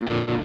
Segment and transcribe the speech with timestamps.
[0.00, 0.39] Thank you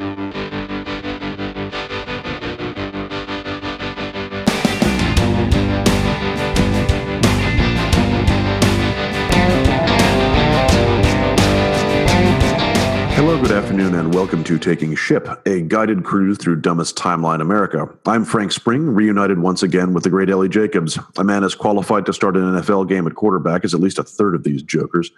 [13.41, 17.87] Good afternoon, and welcome to Taking Ship, a guided cruise through dumbest timeline America.
[18.05, 22.05] I'm Frank Spring, reunited once again with the great Ellie Jacobs, a man as qualified
[22.05, 25.11] to start an NFL game at quarterback as at least a third of these jokers.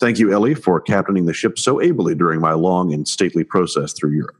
[0.00, 3.94] Thank you, Ellie, for captaining the ship so ably during my long and stately process
[3.94, 4.36] through Europe.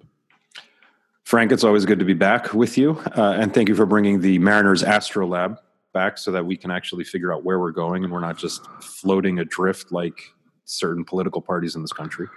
[1.25, 4.21] Frank, it's always good to be back with you, uh, and thank you for bringing
[4.21, 5.57] the Mariners Astrolabe
[5.95, 8.67] back so that we can actually figure out where we're going and we're not just
[8.83, 10.35] floating adrift like
[10.67, 12.29] certain political parties in this country.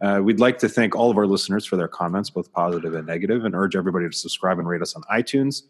[0.00, 3.06] Uh, we'd like to thank all of our listeners for their comments, both positive and
[3.06, 5.62] negative, and urge everybody to subscribe and rate us on iTunes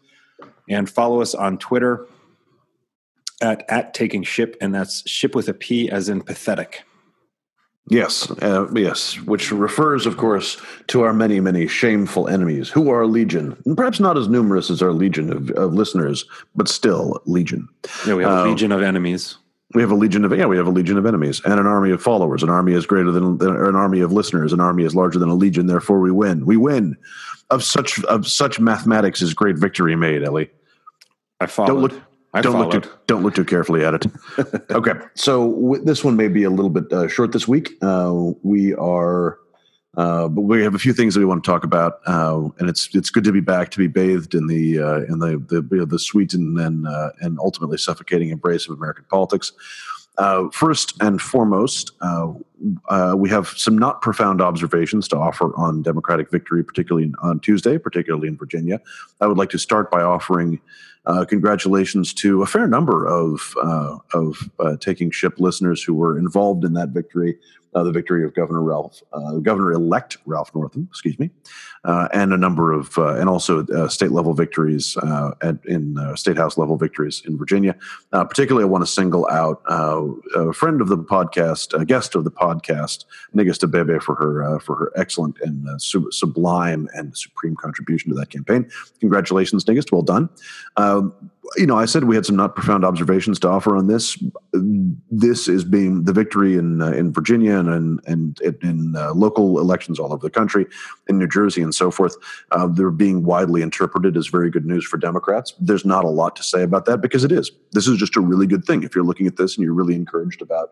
[0.69, 2.05] and follow us on Twitter
[3.41, 6.83] at at taking ship, and that's ship with a P as in pathetic.
[7.89, 13.05] Yes, uh, yes, which refers, of course, to our many, many shameful enemies, who are
[13.05, 17.69] legion, and perhaps not as numerous as our legion of, of listeners, but still legion.
[18.05, 19.37] Yeah, we have a uh, legion of enemies.
[19.73, 21.91] We have a legion of yeah, we have a legion of enemies and an army
[21.91, 22.41] of followers.
[22.41, 24.53] An army is greater than, than an army of listeners.
[24.53, 25.67] An army is larger than a legion.
[25.67, 26.45] Therefore, we win.
[26.45, 26.95] We win.
[27.49, 30.23] Of such of such mathematics is great victory made.
[30.23, 30.49] Ellie,
[31.41, 31.67] I followed.
[31.67, 32.01] Don't look.
[32.33, 32.73] I don't followed.
[32.73, 32.89] look too.
[33.07, 34.05] Don't look too carefully at it.
[34.71, 37.71] okay, so w- this one may be a little bit uh, short this week.
[37.81, 39.39] Uh, we are
[39.95, 42.69] uh, but we have a few things that we want to talk about, uh, and
[42.69, 45.67] it's it's good to be back to be bathed in the uh, in the the,
[45.71, 49.53] you know, the sweet and and, uh, and ultimately suffocating embrace of American politics.
[50.17, 51.91] Uh, first and foremost,
[53.15, 58.27] we have some not profound observations to offer on Democratic victory, particularly on Tuesday, particularly
[58.27, 58.81] in Virginia.
[59.21, 60.59] I would like to start by offering
[61.27, 63.55] congratulations to a fair number of
[64.13, 64.49] of
[64.79, 67.37] taking ship listeners who were involved in that victory
[67.73, 71.29] uh, the victory of Governor Ralph, uh, Governor-elect Ralph Northam, excuse me,
[71.83, 75.97] uh, and a number of, uh, and also uh, state level victories uh, at, in
[76.15, 77.75] state house level victories in Virginia.
[78.11, 82.31] particularly, I want to single out a friend of the podcast, a guest of the
[82.31, 88.29] podcast, Negus Bebe, for her for her excellent and sublime and supreme contribution to that
[88.29, 88.69] campaign.
[88.99, 89.85] Congratulations, Negus!
[89.91, 90.29] Well done.
[90.77, 91.13] Um,
[91.55, 94.21] you know, I said we had some not profound observations to offer on this.
[95.09, 99.59] This is being the victory in uh, in Virginia and and, and in uh, local
[99.59, 100.65] elections all over the country,
[101.07, 102.15] in New Jersey and so forth.
[102.51, 105.53] Uh, they're being widely interpreted as very good news for Democrats.
[105.59, 107.51] There's not a lot to say about that because it is.
[107.71, 108.83] This is just a really good thing.
[108.83, 110.71] If you're looking at this and you're really encouraged about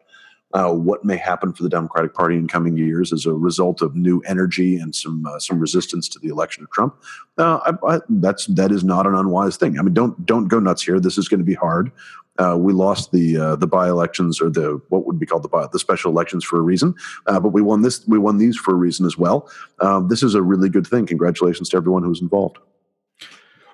[0.53, 3.95] uh, what may happen for the Democratic Party in coming years as a result of
[3.95, 6.95] new energy and some uh, some resistance to the election of Trump.
[7.37, 9.77] Uh, I, I, that's that is not an unwise thing.
[9.77, 10.99] I mean, don't don't go nuts here.
[10.99, 11.91] This is going to be hard.
[12.37, 15.69] Uh, we lost the uh, the by elections or the what would be called the
[15.71, 16.93] the special elections for a reason,
[17.27, 18.05] uh, but we won this.
[18.07, 19.49] We won these for a reason as well.
[19.79, 21.05] Um, this is a really good thing.
[21.05, 22.57] Congratulations to everyone who's involved.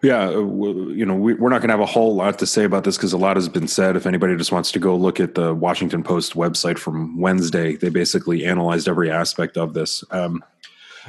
[0.04, 2.64] Yeah, uh, you know, we, are not going to have a whole lot to say
[2.64, 3.96] about this because a lot has been said.
[3.96, 7.90] If anybody just wants to go look at the Washington Post website from Wednesday, they
[7.90, 10.04] basically analyzed every aspect of this.
[10.10, 10.44] Um,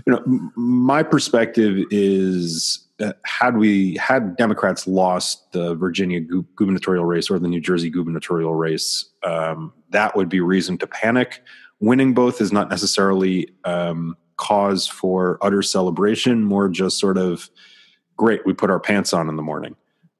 [0.07, 2.87] you know, my perspective is
[3.25, 8.55] had we had Democrats lost the Virginia gu- gubernatorial race or the New Jersey gubernatorial
[8.55, 11.43] race, um, that would be reason to panic.
[11.81, 17.51] Winning both is not necessarily um, cause for utter celebration, more just sort of
[18.17, 19.77] great we put our pants on in the morning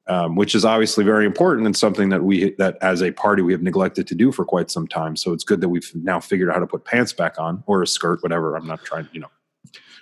[0.07, 3.53] um, which is obviously very important and something that we that as a party we
[3.53, 5.15] have neglected to do for quite some time.
[5.15, 7.81] So it's good that we've now figured out how to put pants back on or
[7.81, 8.55] a skirt whatever.
[8.55, 9.31] I'm not trying you know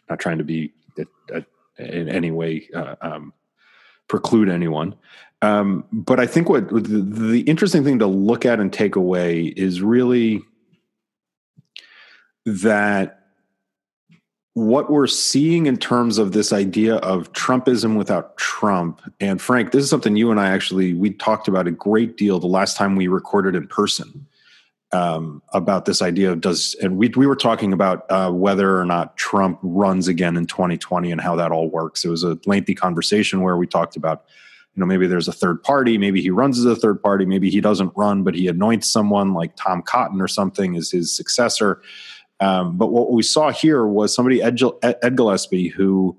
[0.10, 0.74] not trying to be
[1.78, 3.34] in any way uh, um,
[4.08, 4.96] preclude anyone.
[5.44, 9.46] Um, but i think what the, the interesting thing to look at and take away
[9.46, 10.44] is really
[12.46, 13.21] that
[14.54, 19.02] what we're seeing in terms of this idea of Trumpism without Trump.
[19.22, 22.40] And Frank, this is something you and I actually we talked about a great deal
[22.40, 24.28] the last time we recorded in person
[24.92, 28.86] um, about this idea of does and we we were talking about uh, whether or
[28.86, 32.04] not Trump runs again in 2020 and how that all works.
[32.04, 34.26] It was a lengthy conversation where we talked about
[34.76, 37.50] you know maybe there's a third party maybe he runs as a third party maybe
[37.50, 41.82] he doesn't run but he anoints someone like tom cotton or something as his successor
[42.42, 46.18] um, but what we saw here was somebody, Ed, Ed Gillespie, who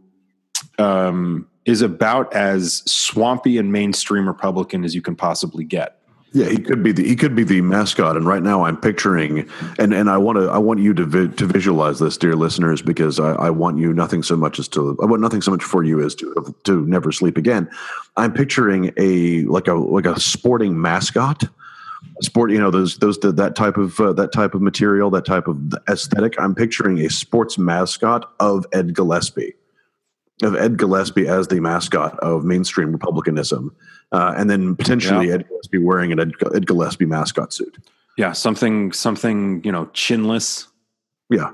[0.78, 5.98] um, is about as swampy and mainstream Republican as you can possibly get.
[6.34, 8.16] Yeah, he could be the he could be the mascot.
[8.16, 9.46] And right now, I'm picturing,
[9.78, 12.80] and and I want to I want you to vi- to visualize this, dear listeners,
[12.80, 15.62] because I, I want you nothing so much as to I want nothing so much
[15.62, 17.68] for you as to to never sleep again.
[18.16, 21.44] I'm picturing a like a like a sporting mascot
[22.20, 25.49] sport you know those those that type of uh, that type of material that type
[25.49, 25.58] of
[25.88, 29.54] aesthetic i'm picturing a sports mascot of ed gillespie
[30.43, 33.75] of ed gillespie as the mascot of mainstream republicanism
[34.12, 35.34] uh, and then potentially yeah.
[35.34, 37.76] ed gillespie wearing an ed, ed, gillespie mascot suit.
[38.16, 40.66] Yeah something something you know chinless.
[41.31, 41.52] Yeah.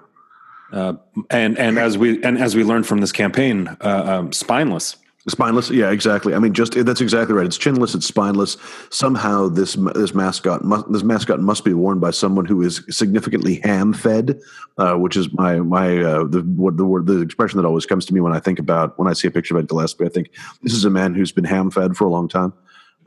[0.73, 0.95] Uh,
[1.31, 4.97] and and as we and as we learned from this campaign uh, um, spineless
[5.29, 6.35] Spineless, yeah, exactly.
[6.35, 7.45] I mean, just that's exactly right.
[7.45, 8.57] It's chinless, it's spineless.
[8.91, 13.61] Somehow, this this mascot must, this mascot must be worn by someone who is significantly
[13.63, 14.41] ham fed,
[14.79, 18.07] uh, which is my my uh, the what the word the expression that always comes
[18.07, 20.07] to me when I think about when I see a picture of Ed Gillespie.
[20.07, 20.31] I think
[20.63, 22.55] this is a man who's been ham fed for a long time.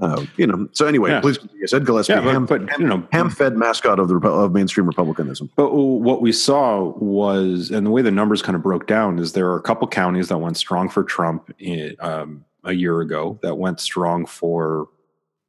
[0.01, 0.67] Uh, you know.
[0.71, 1.21] So anyway, yeah.
[1.21, 4.51] please, yes, Ed Gillespie, yeah, but, ham, but, you know, ham-fed mascot of the of
[4.51, 5.51] mainstream republicanism.
[5.55, 9.33] But what we saw was, and the way the numbers kind of broke down is
[9.33, 13.37] there are a couple counties that went strong for Trump in, um, a year ago
[13.43, 14.87] that went strong for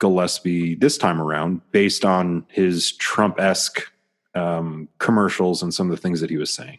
[0.00, 3.80] Gillespie this time around, based on his Trump-esque
[4.34, 6.78] um, commercials and some of the things that he was saying.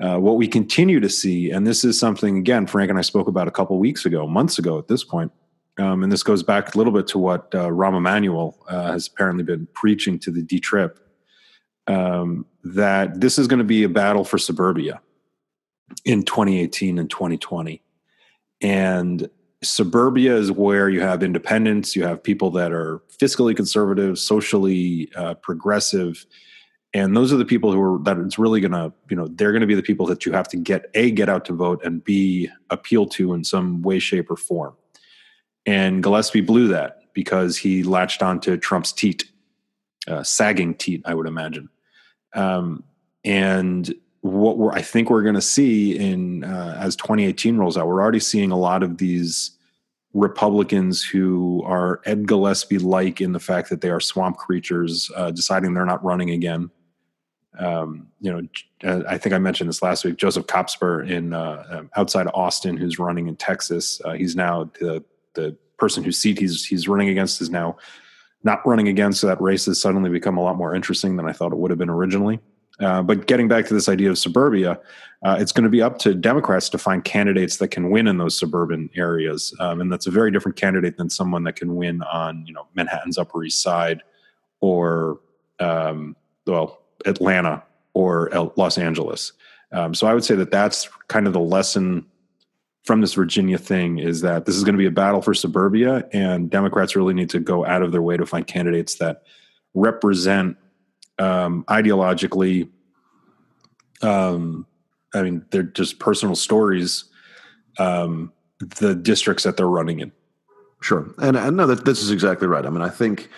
[0.00, 3.26] Uh, what we continue to see, and this is something again, Frank and I spoke
[3.26, 5.32] about a couple weeks ago, months ago at this point
[5.80, 9.08] um, and this goes back a little bit to what uh, Rahm Emanuel uh, has
[9.08, 10.98] apparently been preaching to the D Trip
[11.86, 15.00] um, that this is going to be a battle for suburbia
[16.04, 17.82] in 2018 and 2020.
[18.60, 19.28] And
[19.62, 25.34] suburbia is where you have independents, you have people that are fiscally conservative, socially uh,
[25.34, 26.26] progressive.
[26.92, 29.52] And those are the people who are that it's really going to, you know, they're
[29.52, 31.84] going to be the people that you have to get A, get out to vote
[31.84, 34.74] and B, appeal to in some way, shape, or form.
[35.66, 39.30] And Gillespie blew that because he latched onto Trump's teat,
[40.08, 41.68] uh, sagging teat, I would imagine.
[42.34, 42.84] Um,
[43.24, 43.92] and
[44.22, 48.02] what we're, I think we're going to see in uh, as 2018 rolls out, we're
[48.02, 49.52] already seeing a lot of these
[50.12, 55.30] Republicans who are Ed Gillespie like in the fact that they are swamp creatures, uh,
[55.30, 56.70] deciding they're not running again.
[57.58, 58.42] Um, you know,
[58.84, 60.16] uh, I think I mentioned this last week.
[60.16, 64.00] Joseph Kopser in uh, um, outside Austin, who's running in Texas.
[64.04, 65.04] Uh, he's now the
[65.34, 67.76] the person whose seat he's he's running against is now
[68.42, 69.20] not running against.
[69.20, 71.70] so that race has suddenly become a lot more interesting than I thought it would
[71.70, 72.40] have been originally.
[72.80, 74.80] Uh, but getting back to this idea of suburbia,
[75.22, 78.16] uh, it's going to be up to Democrats to find candidates that can win in
[78.16, 82.02] those suburban areas, um, and that's a very different candidate than someone that can win
[82.04, 84.02] on you know Manhattan's Upper East Side
[84.60, 85.20] or
[85.58, 86.16] um,
[86.46, 87.62] well Atlanta
[87.92, 89.32] or Los Angeles.
[89.72, 92.06] Um, so I would say that that's kind of the lesson
[92.84, 96.08] from this Virginia thing is that this is going to be a battle for suburbia,
[96.12, 99.22] and Democrats really need to go out of their way to find candidates that
[99.74, 100.56] represent
[101.18, 102.68] um, ideologically.
[104.02, 104.66] Um,
[105.14, 107.04] I mean, they're just personal stories.
[107.78, 108.32] Um,
[108.78, 110.12] the districts that they're running in.
[110.82, 112.64] Sure, and know that this is exactly right.
[112.64, 113.28] I mean, I think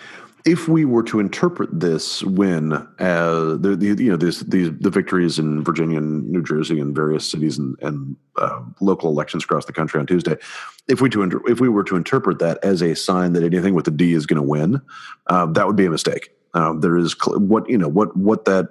[0.45, 4.89] if we were to interpret this win as the, the you know these these the
[4.89, 9.65] victories in Virginia and New Jersey and various cities and, and uh, local elections across
[9.65, 10.35] the country on Tuesday,
[10.87, 13.85] if we to if we were to interpret that as a sign that anything with
[13.85, 14.81] the D is going to win,
[15.27, 16.31] uh, that would be a mistake.
[16.55, 18.67] Um, there is cl- what you know what what that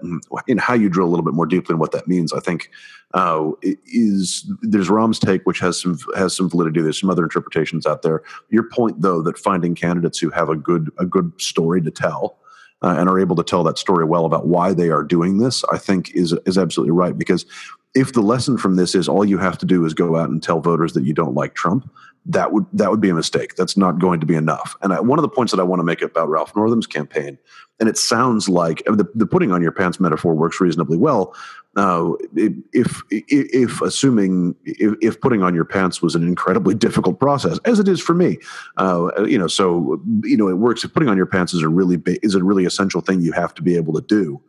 [0.47, 2.33] in how you drill a little bit more deeply in what that means.
[2.33, 2.71] I think
[3.15, 6.81] uh, is there's Rahm's take, which has some has some validity.
[6.81, 8.23] There's some other interpretations out there.
[8.51, 12.39] Your point, though, that finding candidates who have a good a good story to tell
[12.83, 15.65] uh, and are able to tell that story well about why they are doing this,
[15.71, 17.17] I think is is absolutely right.
[17.17, 17.47] Because
[17.95, 20.43] if the lesson from this is all you have to do is go out and
[20.43, 21.91] tell voters that you don't like Trump,
[22.27, 23.57] that would that would be a mistake.
[23.57, 24.77] That's not going to be enough.
[24.83, 27.39] And I, one of the points that I want to make about Ralph Northam's campaign
[27.83, 31.35] and it sounds like the, the putting on your pants metaphor works reasonably well.
[31.77, 37.19] Uh, if, if, if assuming if, if, putting on your pants was an incredibly difficult
[37.19, 38.39] process, as it is for me,
[38.77, 40.85] uh, you know, so you know it works.
[40.85, 43.53] If putting on your pants is a really is a really essential thing you have
[43.55, 44.41] to be able to do,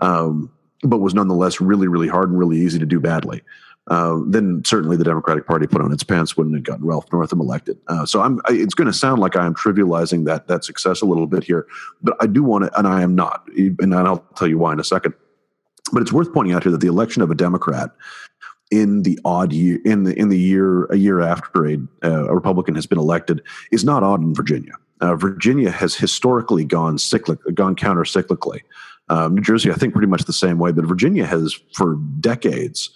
[0.00, 3.42] um, but was nonetheless really really hard and really easy to do badly
[3.88, 7.40] uh, then certainly the Democratic Party put on its pants wouldn't have gotten Ralph Northam
[7.40, 7.78] elected.
[7.88, 11.00] Uh, so I'm, I, it's going to sound like I am trivializing that that success
[11.00, 11.66] a little bit here,
[12.02, 14.80] but I do want to, and I am not, and I'll tell you why in
[14.80, 15.14] a second.
[15.92, 17.90] But it's worth pointing out here that the election of a Democrat
[18.70, 22.34] in the odd year in the in the year a year after a, uh, a
[22.34, 24.72] Republican has been elected is not odd in Virginia.
[25.02, 28.60] Uh, Virginia has historically gone cyclic, gone counter cyclically.
[29.08, 32.90] Um, New Jersey, I think, pretty much the same way, but Virginia has for decades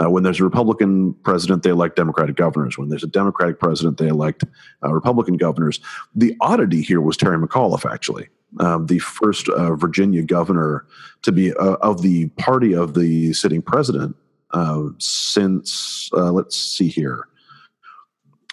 [0.00, 2.78] uh, when there's a Republican president, they elect Democratic governors.
[2.78, 4.44] When there's a Democratic president, they elect
[4.82, 5.80] uh, Republican governors.
[6.14, 8.28] The oddity here was Terry McAuliffe, actually,
[8.60, 10.86] um, the first uh, Virginia governor
[11.22, 14.16] to be uh, of the party of the sitting president
[14.52, 17.28] uh, since, uh, let's see here.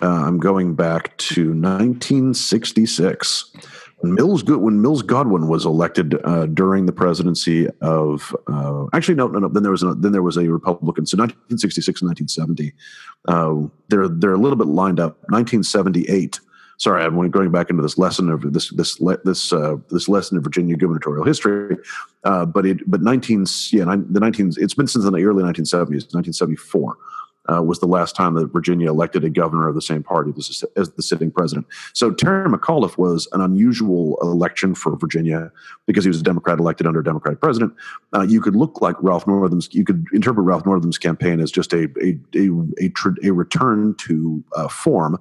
[0.01, 3.53] I'm going back to 1966
[4.01, 9.39] Mills when Mills Godwin was elected uh, during the presidency of uh, actually no no
[9.39, 11.05] no then there was a, then there was a Republican.
[11.05, 12.73] So 1966 and 1970
[13.27, 15.17] uh, they're they're a little bit lined up.
[15.29, 16.39] 1978
[16.79, 20.43] sorry I'm going back into this lesson of this this this uh, this lesson of
[20.43, 21.77] Virginia gubernatorial history
[22.23, 26.97] uh, but it but 19 yeah the 19 it's been since the early 1970s 1974
[27.47, 30.63] uh, was the last time that Virginia elected a governor of the same party as,
[30.75, 31.65] as, the sitting president.
[31.93, 35.51] So Terry McAuliffe was an unusual election for Virginia
[35.87, 37.73] because he was a Democrat elected under a Democratic president.
[38.13, 39.69] Uh, you could look like Ralph Northam's.
[39.71, 42.49] You could interpret Ralph Northam's campaign as just a a a,
[42.81, 42.91] a,
[43.23, 45.17] a return to uh, form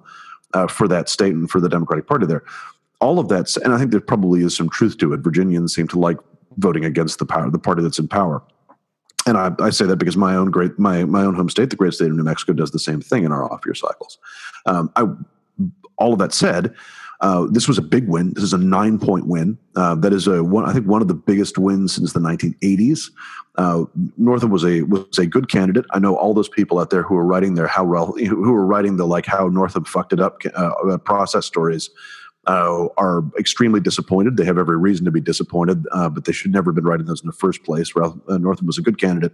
[0.55, 2.43] uh, for that state and for the Democratic Party there.
[3.01, 5.21] All of that, and I think there probably is some truth to it.
[5.21, 6.19] Virginians seem to like
[6.57, 8.43] voting against the power, the party that's in power
[9.28, 11.76] and I, I, say that because my own great my my own home state, the
[11.76, 14.18] great state of New Mexico, does the same thing in our off year cycles.
[14.66, 15.06] Um, I,
[15.97, 16.75] all of that said,
[17.20, 18.32] uh, this was a big win.
[18.35, 19.58] This is a nine point win.
[19.76, 20.64] Uh, that is a one.
[20.64, 23.11] I think one of the biggest wins since the 1980s.
[23.56, 23.85] Uh,
[24.16, 25.85] Northam was a was a good candidate.
[25.90, 28.66] I know all those people out there who are writing their how well who are
[28.66, 31.90] writing the like how Northam fucked it up uh, process stories
[32.49, 34.38] uh, are extremely disappointed.
[34.38, 37.07] They have every reason to be disappointed, uh, but they should never have been writing
[37.07, 37.95] those in the first place.
[37.95, 39.33] Ralph uh, Northam was a good candidate.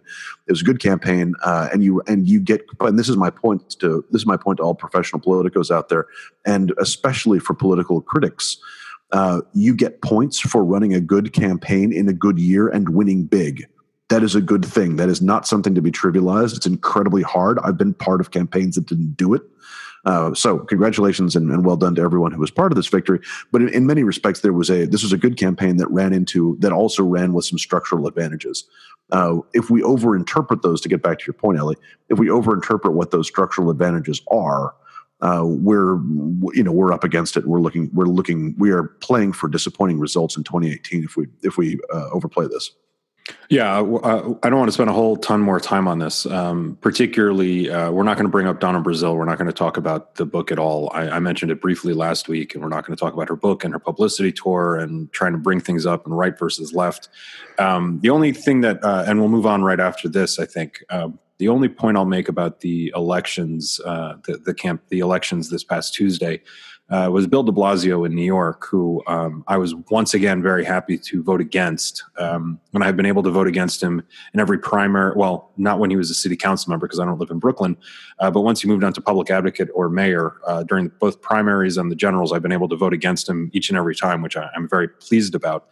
[0.49, 2.67] It was a good campaign, uh, and you and you get.
[2.81, 5.89] And this is my point to this is my point to all professional politicos out
[5.89, 6.07] there,
[6.45, 8.59] and especially for political critics.
[9.13, 13.25] Uh, you get points for running a good campaign in a good year and winning
[13.25, 13.65] big.
[14.09, 14.97] That is a good thing.
[14.97, 16.57] That is not something to be trivialized.
[16.57, 17.61] It's incredibly hard.
[17.61, 19.43] I've been part of campaigns that didn't do it.
[20.05, 23.21] Uh, so congratulations and, and, well done to everyone who was part of this victory.
[23.53, 26.13] But in, in, many respects, there was a this was a good campaign that ran
[26.13, 28.65] into that also ran with some structural advantages.
[29.13, 31.77] Uh, if we overinterpret those, to get back to your point, Ellie,
[32.09, 34.75] if we overinterpret what those structural advantages are,
[35.21, 35.97] uh, we're
[36.53, 37.47] you know we're up against it.
[37.47, 41.57] We're looking we're looking we are playing for disappointing results in 2018 if we if
[41.57, 42.73] we uh, overplay this.
[43.49, 46.27] Yeah, uh, I don't want to spend a whole ton more time on this.
[46.27, 49.17] Um, particularly, uh, we're not going to bring up Donna Brazile.
[49.17, 50.91] We're not going to talk about the book at all.
[50.95, 53.37] I, I, mentioned it briefly last week, and we're not going to talk about her
[53.37, 57.09] book and her publicity tour and trying to bring things up and right versus left.
[57.59, 60.39] Um, the only thing that, uh, and we'll move on right after this.
[60.39, 64.83] I think um, the only point I'll make about the elections, uh, the the camp,
[64.89, 66.41] the elections this past Tuesday
[66.91, 70.65] uh, was Bill de Blasio in New York, who um, I was once again very
[70.65, 72.05] happy to vote against.
[72.19, 74.03] Um, and I've been able to vote against him
[74.35, 77.19] in every primary, well, not when he was a city council member because I don't
[77.19, 77.77] live in Brooklyn,
[78.19, 81.79] uh, but once he moved on to public advocate or mayor uh, during both primaries
[81.79, 84.37] and the generals, I've been able to vote against him each and every time, which
[84.37, 85.69] I, am very pleased about.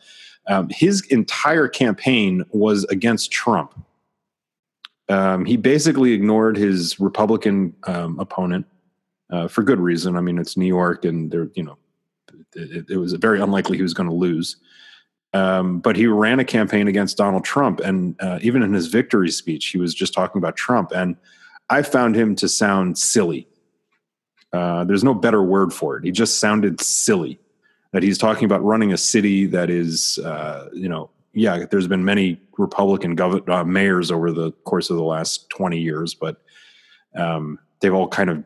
[0.49, 3.75] Um, his entire campaign was against Trump.
[5.09, 8.67] Um, he basically ignored his Republican um, opponent
[9.33, 10.17] uh, for good reason.
[10.17, 11.79] I mean, it's New York, and there, you know,
[12.55, 14.57] it, it was very unlikely he was going to lose.
[15.33, 19.31] Um, but he ran a campaign against Donald Trump, and uh, even in his victory
[19.31, 21.17] speech, he was just talking about Trump, and
[21.71, 23.49] I found him to sound silly.
[24.53, 26.05] Uh, there's no better word for it.
[26.05, 27.39] He just sounded silly.
[27.93, 31.67] That he's talking about running a city that is, uh, you know, yeah.
[31.71, 36.15] There's been many Republican gov- uh, mayors over the course of the last 20 years,
[36.15, 36.41] but
[37.15, 38.45] um, they've all kind of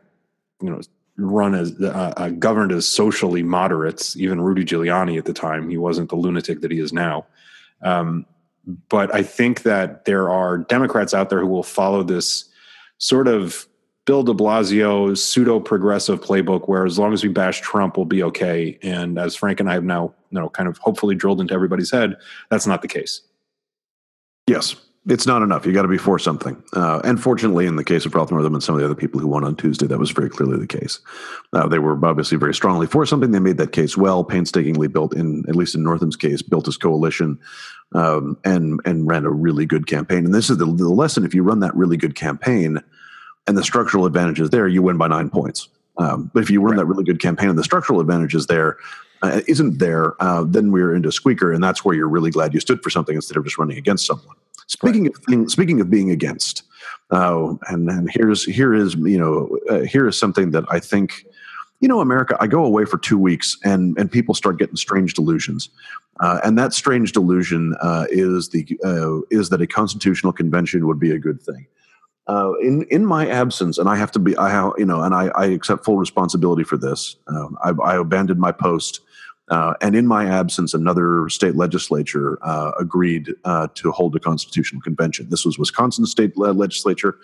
[0.61, 0.81] you know
[1.17, 4.15] run as uh, uh, governed as socially moderates.
[4.17, 7.25] Even Rudy Giuliani at the time, he wasn't the lunatic that he is now.
[7.81, 8.25] Um,
[8.89, 12.45] but I think that there are Democrats out there who will follow this
[12.97, 13.67] sort of
[14.05, 18.23] Bill De Blasio pseudo progressive playbook, where as long as we bash Trump, we'll be
[18.23, 18.77] okay.
[18.81, 21.91] And as Frank and I have now, you know, kind of hopefully drilled into everybody's
[21.91, 22.15] head,
[22.49, 23.21] that's not the case.
[24.47, 24.75] Yes,
[25.07, 25.65] it's not enough.
[25.65, 26.61] You got to be for something.
[26.73, 29.19] Uh, and fortunately, in the case of Ralph Northam and some of the other people
[29.19, 30.99] who won on Tuesday, that was very clearly the case.
[31.53, 33.31] Uh, they were obviously very strongly for something.
[33.31, 36.77] They made that case well, painstakingly built in, at least in Northam's case, built his
[36.77, 37.39] coalition
[37.93, 40.25] um, and and ran a really good campaign.
[40.25, 42.81] And this is the, the lesson: if you run that really good campaign,
[43.47, 45.69] and the structural advantage is there, you win by nine points.
[45.97, 46.77] Um, but if you run right.
[46.79, 48.77] that really good campaign and the structural advantages there,
[49.23, 52.59] uh, isn't there, uh, then we're into squeaker, and that's where you're really glad you
[52.59, 54.35] stood for something instead of just running against someone.
[54.67, 55.15] Speaking right.
[55.15, 56.63] of things, speaking of being against,
[57.11, 61.25] uh, and and here's here is you know uh, here is something that I think,
[61.79, 62.35] you know, America.
[62.41, 65.69] I go away for two weeks, and and people start getting strange delusions,
[66.19, 70.99] uh, and that strange delusion uh, is the uh, is that a constitutional convention would
[70.99, 71.65] be a good thing.
[72.27, 75.15] Uh, in in my absence, and I have to be, I have, you know, and
[75.15, 77.15] I, I accept full responsibility for this.
[77.27, 78.99] Um, I, I abandoned my post
[79.49, 84.81] uh, and in my absence, another state legislature uh, agreed uh, to hold a constitutional
[84.81, 85.29] convention.
[85.29, 87.17] This was Wisconsin state legislature.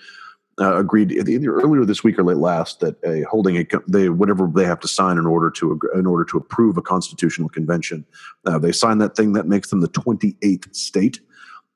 [0.60, 4.48] uh, agreed either earlier this week or late last that a holding a they whatever
[4.54, 8.06] they have to sign in order to in order to approve a constitutional convention.
[8.46, 11.20] Uh, they sign that thing that makes them the 28th state.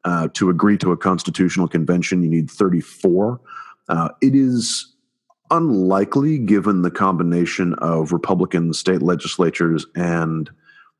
[0.03, 3.41] Uh, to agree to a constitutional convention, you need 34.
[3.89, 4.93] Uh, it is
[5.51, 10.49] unlikely, given the combination of Republican state legislatures and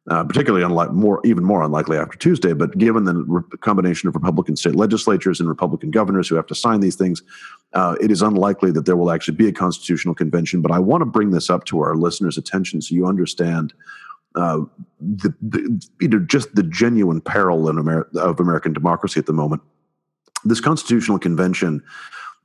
[0.09, 2.53] uh, particularly unlike more even more unlikely after Tuesday.
[2.53, 6.55] But given the re- combination of Republican state legislatures and Republican governors who have to
[6.55, 7.21] sign these things,
[7.73, 10.61] uh, it is unlikely that there will actually be a constitutional convention.
[10.61, 13.73] But I want to bring this up to our listeners' attention so you understand.
[14.35, 14.61] Uh,
[15.01, 19.33] the, the, you know, just the genuine peril in Amer- of American democracy at the
[19.33, 19.61] moment.
[20.45, 21.81] This constitutional convention,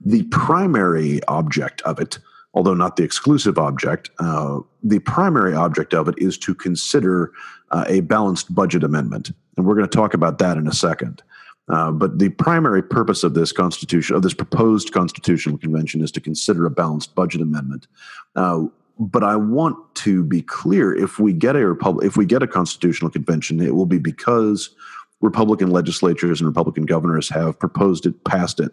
[0.05, 2.19] the primary object of it,
[2.55, 7.33] although not the exclusive object, uh, the primary object of it is to consider
[7.71, 9.31] uh, a balanced budget amendment.
[9.57, 11.23] And we're going to talk about that in a second.
[11.69, 16.21] Uh, but the primary purpose of this constitution, of this proposed constitutional convention, is to
[16.21, 17.87] consider a balanced budget amendment.
[18.35, 18.65] Uh,
[18.99, 22.49] but I want to be clear: if we get a republic, if we get a
[22.49, 24.75] constitutional convention, it will be because
[25.21, 28.73] Republican legislatures and Republican governors have proposed it, passed it,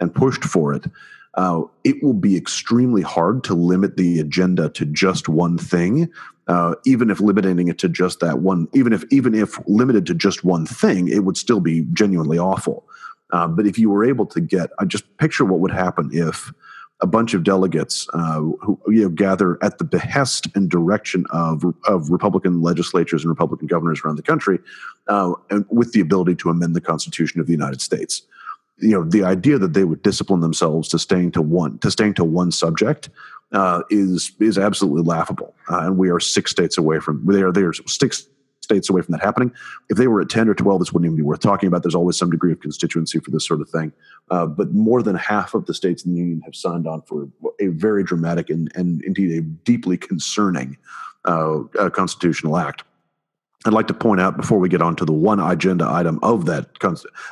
[0.00, 0.86] and pushed for it
[1.36, 6.10] uh, it will be extremely hard to limit the agenda to just one thing.
[6.48, 10.14] Uh, even if limiting it to just that one, even if even if limited to
[10.14, 12.84] just one thing, it would still be genuinely awful.
[13.32, 16.52] Uh, but if you were able to get, I just picture what would happen if
[17.00, 21.64] a bunch of delegates uh, who you know gather at the behest and direction of
[21.86, 24.60] of Republican legislatures and Republican governors around the country,
[25.08, 28.22] uh, and with the ability to amend the Constitution of the United States
[28.78, 32.14] you know the idea that they would discipline themselves to staying to one to staying
[32.14, 33.08] to one subject
[33.52, 37.52] uh, is is absolutely laughable, uh, and we are six states away from they are
[37.52, 38.26] they are six
[38.60, 39.52] states away from that happening.
[39.88, 41.82] If they were at ten or twelve, this wouldn't even be worth talking about.
[41.82, 43.92] There's always some degree of constituency for this sort of thing,
[44.30, 47.28] uh, but more than half of the states in the union have signed on for
[47.60, 50.76] a very dramatic and and indeed a deeply concerning
[51.24, 52.84] uh, constitutional act.
[53.66, 56.46] I'd like to point out before we get on to the one agenda item of
[56.46, 56.68] that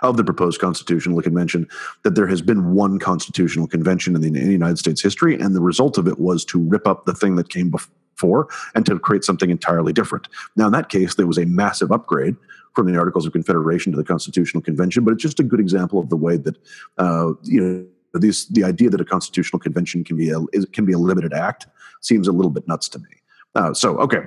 [0.03, 1.69] of the proposed constitutional convention
[2.03, 5.97] that there has been one constitutional convention in the, United States history, and the result
[5.99, 9.51] of it was to rip up the thing that came before and to create something
[9.51, 10.29] entirely different.
[10.57, 12.37] Now, in that case, there was a massive upgrade
[12.75, 16.01] from the Articles of Confederation to the Constitutional Convention, but it's just a good example
[16.01, 16.57] of the way that
[16.99, 17.87] uh, you know.
[18.17, 21.67] These, the idea that a constitutional convention can be a, can be a limited act
[22.01, 23.09] seems a little bit nuts to me.
[23.57, 24.21] Uh, so, okay,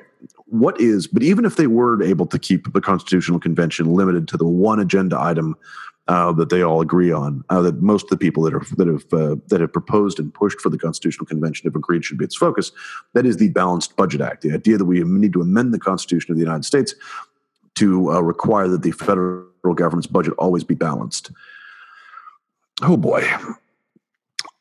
[0.46, 4.38] what is, but even if they were able to keep the Constitutional Convention limited to
[4.38, 5.56] the one agenda item
[6.08, 8.88] uh, that they all agree on, uh, that most of the people that, are, that,
[8.88, 12.26] have, uh, that have proposed and pushed for the Constitutional Convention have agreed should be
[12.26, 12.72] its focus,
[13.14, 16.32] that is the Balanced Budget Act, the idea that we need to amend the Constitution
[16.32, 16.96] of the United States
[17.76, 21.32] to uh, require that the federal government's budget always be balanced.
[22.82, 23.28] Oh boy,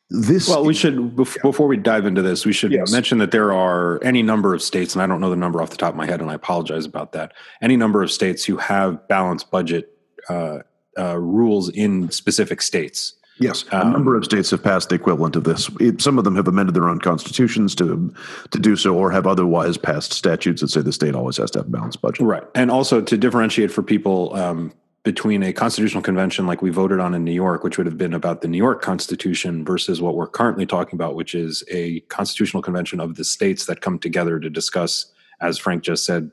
[0.09, 2.93] this well we should before we dive into this we should yes.
[2.93, 5.71] mention that there are any number of states and i don't know the number off
[5.71, 8.57] the top of my head and i apologize about that any number of states who
[8.57, 9.91] have balanced budget
[10.29, 10.61] uh,
[10.99, 13.15] uh, rules in specific states.
[13.39, 13.67] Yes.
[13.71, 15.69] A um, number of states have passed the equivalent of this.
[15.79, 18.15] It, some of them have amended their own constitutions to
[18.51, 21.59] to do so or have otherwise passed statutes that say the state always has to
[21.59, 22.23] have a balanced budget.
[22.23, 22.45] Right.
[22.55, 24.73] And also to differentiate for people um,
[25.07, 28.13] between a constitutional convention like we voted on in New York, which would have been
[28.13, 32.61] about the New York Constitution, versus what we're currently talking about, which is a constitutional
[32.61, 36.29] convention of the states that come together to discuss, as Frank just said,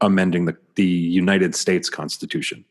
[0.00, 2.64] amending the, the United States Constitution.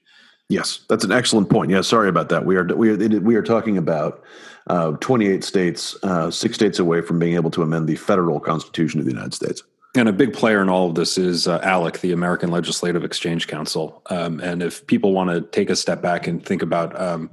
[0.50, 1.72] Yes, that's an excellent point.
[1.72, 2.46] Yeah, sorry about that.
[2.46, 4.26] We are we are we are talking about
[4.68, 9.00] uh, 28 states, uh, six states away from being able to amend the federal Constitution
[9.00, 9.63] of the United States.
[9.96, 13.48] And a big player in all of this is uh, ALEC, the American Legislative Exchange
[13.48, 14.02] Council.
[14.10, 17.30] Um, and if people want to take a step back and think about um,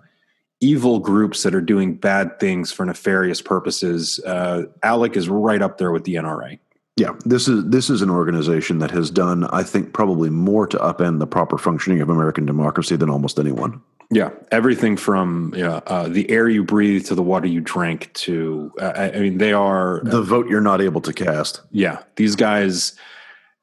[0.61, 5.79] evil groups that are doing bad things for nefarious purposes, uh, ALEC is right up
[5.79, 6.59] there with the NRA.
[6.97, 10.77] Yeah, this is this is an organization that has done, I think, probably more to
[10.77, 13.81] upend the proper functioning of American democracy than almost anyone.
[14.13, 18.71] Yeah, everything from know, uh, the air you breathe to the water you drink to,
[18.79, 21.63] uh, I, I, mean, they are the vote you're not able to cast.
[21.71, 22.93] Yeah, these guys,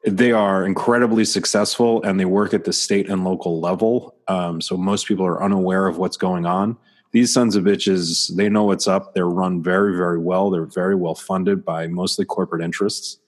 [0.06, 4.16] they are incredibly successful and they work at the state and local level.
[4.28, 6.78] Um, so most people are unaware of what's going on.
[7.12, 9.14] These sons of bitches, they know what's up.
[9.14, 10.50] They're run very, very well.
[10.50, 13.20] They're very well funded by mostly corporate interests.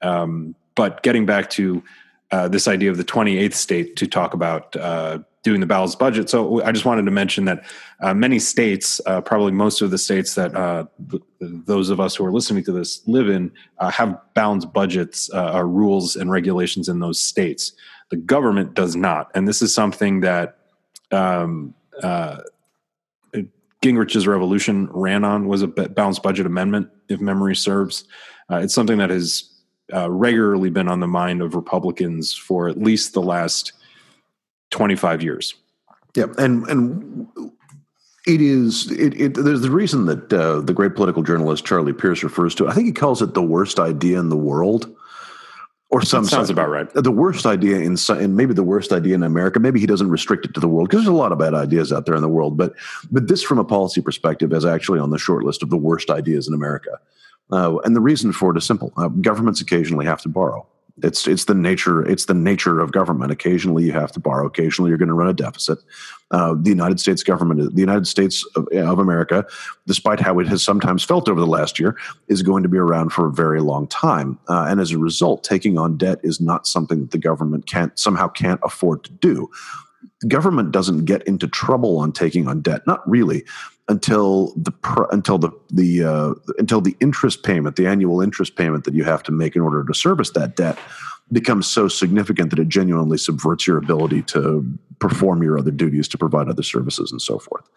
[0.00, 1.82] Um, but getting back to
[2.32, 6.30] uh, this idea of the 28th state to talk about uh, doing the balanced budget.
[6.30, 7.64] So I just wanted to mention that
[8.00, 12.14] uh, many states, uh, probably most of the states that uh, th- those of us
[12.14, 17.20] who are listening to this live in, have balanced budgets, rules, and regulations in those
[17.20, 17.72] states.
[18.10, 20.58] The government does not, and this is something that
[21.10, 21.74] um,
[23.82, 28.04] Gingrich's revolution ran on was a balanced budget amendment, if memory serves.
[28.50, 29.49] It's something that has
[29.94, 33.72] uh, regularly been on the mind of Republicans for at least the last
[34.70, 35.54] 25 years.
[36.16, 37.28] Yeah, and and
[38.26, 42.22] it is it, it there's the reason that uh, the great political journalist Charlie Pierce
[42.22, 42.68] refers to.
[42.68, 44.94] I think he calls it the worst idea in the world
[45.90, 46.88] or some that sounds about right.
[46.94, 49.58] The worst idea in and maybe the worst idea in America.
[49.58, 51.92] Maybe he doesn't restrict it to the world because there's a lot of bad ideas
[51.92, 52.56] out there in the world.
[52.56, 52.74] But
[53.10, 56.08] but this, from a policy perspective, is actually on the short list of the worst
[56.08, 57.00] ideas in America.
[57.52, 60.66] Uh, and the reason for it is simple: uh, governments occasionally have to borrow.
[61.02, 63.32] It's it's the nature it's the nature of government.
[63.32, 64.46] Occasionally you have to borrow.
[64.46, 65.78] Occasionally you're going to run a deficit.
[66.30, 69.44] Uh, the United States government, the United States of, of, America,
[69.86, 71.96] despite how it has sometimes felt over the last year,
[72.28, 74.38] is going to be around for a very long time.
[74.48, 77.98] Uh, and as a result, taking on debt is not something that the government can't
[77.98, 79.50] somehow can't afford to do.
[80.20, 83.44] The government doesn't get into trouble on taking on debt, not really,
[83.90, 84.72] until the
[85.10, 89.22] until the the uh, until the interest payment, the annual interest payment that you have
[89.24, 90.78] to make in order to service that debt,
[91.32, 94.64] becomes so significant that it genuinely subverts your ability to
[95.00, 97.68] perform your other duties, to provide other services, and so forth.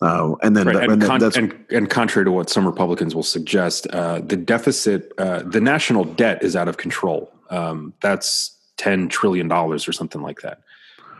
[0.00, 0.74] Uh, and then, right.
[0.76, 5.12] that, and, con- and, and, contrary to what some Republicans will suggest, uh, the deficit,
[5.18, 7.32] uh, the national debt is out of control.
[7.50, 10.62] Um, that's ten trillion dollars or something like that.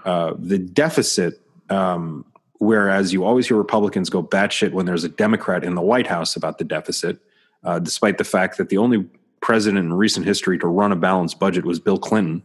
[0.05, 2.25] Uh, the deficit um,
[2.61, 6.37] Whereas you always hear Republicans go batshit when there's a Democrat in the White House
[6.37, 7.19] about the deficit,
[7.65, 9.09] uh, despite the fact that the only
[9.41, 12.43] president in recent history to run a balanced budget was Bill Clinton.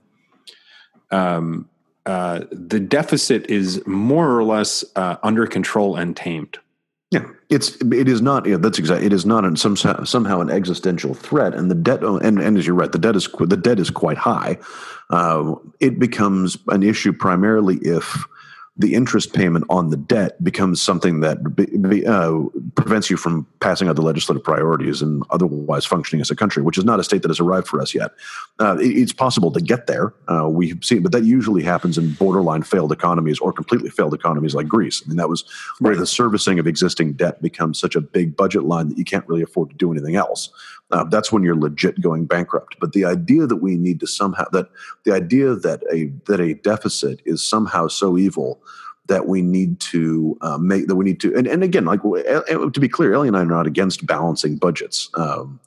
[1.11, 1.69] Um,
[2.05, 6.59] uh, the deficit is more or less uh, under control and tamed.
[7.11, 8.45] Yeah, it's it is not.
[8.45, 9.05] Yeah, that's exactly.
[9.05, 12.03] It is not an, some somehow an existential threat, and the debt.
[12.03, 14.57] And and as you're right, the debt is the debt is quite high.
[15.09, 18.25] Uh, it becomes an issue primarily if
[18.77, 22.41] the interest payment on the debt becomes something that be, be, uh,
[22.75, 26.83] prevents you from passing other legislative priorities and otherwise functioning as a country, which is
[26.83, 28.11] not a state that has arrived for us yet.
[28.59, 30.13] Uh, it, it's possible to get there.
[30.27, 34.53] Uh, we've seen, but that usually happens in borderline failed economies or completely failed economies
[34.53, 35.01] like Greece.
[35.05, 35.45] I mean, that was
[35.79, 35.99] where right.
[35.99, 39.41] the servicing of existing debt becomes such a big budget line that you can't really
[39.41, 40.49] afford to do anything else.
[40.91, 42.75] Uh, that's when you're legit going bankrupt.
[42.79, 44.69] But the idea that we need to somehow that
[45.03, 48.61] the idea that a that a deficit is somehow so evil
[49.07, 52.79] that we need to uh, make that we need to and, and again like to
[52.79, 55.59] be clear ellie and i are not against balancing budgets um,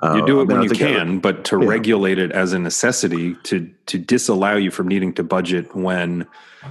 [0.00, 1.68] uh, you do it I mean, when you can, but to yeah.
[1.68, 6.26] regulate it as a necessity to to disallow you from needing to budget when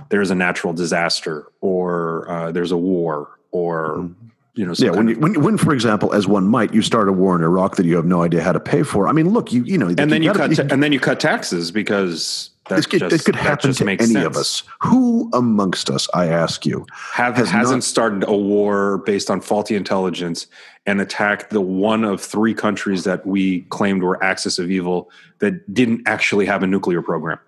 [0.09, 4.28] there's a natural disaster or uh, there's a war or mm-hmm
[4.59, 4.89] you know, yeah.
[4.89, 7.77] When, you, when, when, for example, as one might, you start a war in Iraq
[7.77, 9.07] that you have no idea how to pay for.
[9.07, 11.17] I mean, look, you you know, and then you, cut ta- and then you cut
[11.17, 14.25] taxes because this could, just, this could happen to any sense.
[14.25, 14.63] of us.
[14.81, 19.39] Who amongst us, I ask you, have has hasn't not, started a war based on
[19.39, 20.45] faulty intelligence
[20.85, 25.73] and attacked the one of three countries that we claimed were axis of evil that
[25.73, 27.39] didn't actually have a nuclear program?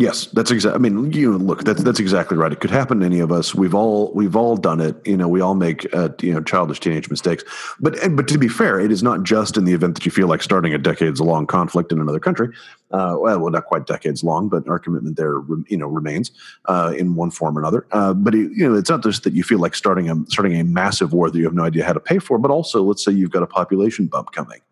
[0.00, 0.76] Yes, that's exactly.
[0.76, 2.50] I mean, you know, look, that's that's exactly right.
[2.50, 3.54] It could happen to any of us.
[3.54, 4.96] We've all we've all done it.
[5.06, 7.44] You know, we all make uh, you know childish teenage mistakes.
[7.80, 10.26] But but to be fair, it is not just in the event that you feel
[10.26, 12.48] like starting a decades long conflict in another country.
[12.92, 15.34] Uh, well, not quite decades long, but our commitment there,
[15.68, 16.30] you know, remains
[16.64, 17.86] uh, in one form or another.
[17.92, 20.58] Uh, but it, you know, it's not just that you feel like starting a starting
[20.58, 23.04] a massive war that you have no idea how to pay for, but also, let's
[23.04, 24.62] say you've got a population bump coming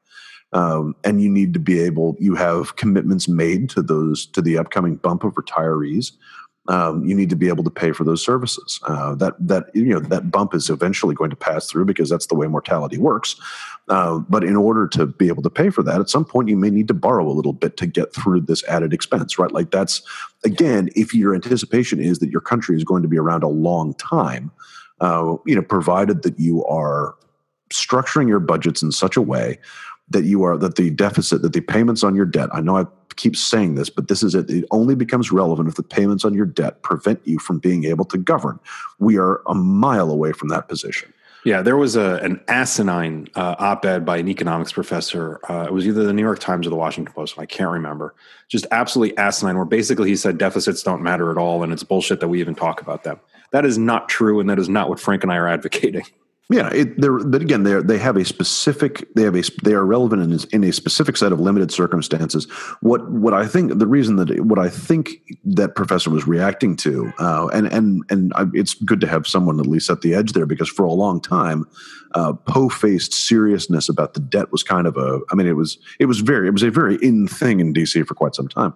[0.53, 4.59] um, and you need to be able you have commitments made to those to the
[4.59, 6.13] upcoming bump of retirees
[6.69, 8.79] um, you need to be able to pay for those services.
[8.87, 12.27] Uh, that that you know that bump is eventually going to pass through because that's
[12.27, 13.37] the way mortality works.
[13.89, 16.57] Uh, but in order to be able to pay for that at some point you
[16.57, 19.51] may need to borrow a little bit to get through this added expense right?
[19.51, 20.03] Like that's
[20.45, 23.95] again if your anticipation is that your country is going to be around a long
[23.95, 24.51] time
[25.01, 27.15] uh, you know provided that you are
[27.71, 29.59] structuring your budgets in such a way
[30.11, 32.85] that you are that the deficit that the payments on your debt i know i
[33.16, 36.35] keep saying this but this is it it only becomes relevant if the payments on
[36.35, 38.59] your debt prevent you from being able to govern
[38.99, 41.12] we are a mile away from that position
[41.44, 45.40] yeah, there was a an asinine uh, op-ed by an economics professor.
[45.49, 47.38] Uh, it was either the New York Times or the Washington Post.
[47.38, 48.14] I can't remember.
[48.49, 49.57] Just absolutely asinine.
[49.57, 52.55] Where basically he said deficits don't matter at all, and it's bullshit that we even
[52.55, 53.21] talk about them.
[53.53, 56.05] That is not true, and that is not what Frank and I are advocating.
[56.51, 59.85] Yeah, it, they're, but again, they they have a specific they have a they are
[59.85, 62.47] relevant in, in a specific set of limited circumstances.
[62.81, 65.11] What what I think the reason that what I think
[65.45, 69.61] that professor was reacting to, uh, and and and I, it's good to have someone
[69.61, 71.67] at least at the edge there because for a long time,
[72.15, 75.77] uh, Poe faced seriousness about the debt was kind of a I mean it was
[75.99, 78.05] it was very it was a very in thing in D.C.
[78.05, 78.73] for quite some time,